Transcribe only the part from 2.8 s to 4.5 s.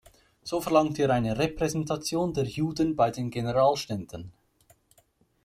bei den Generalständen.